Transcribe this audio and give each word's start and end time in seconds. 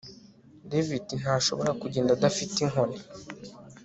David 0.71 1.05
ntashobora 1.19 1.71
kugenda 1.81 2.11
adafite 2.13 2.55
inkoni 2.65 2.97